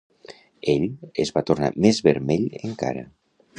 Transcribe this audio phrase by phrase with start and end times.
[0.73, 0.87] Ell
[1.25, 3.07] es va tornar més vermell encara.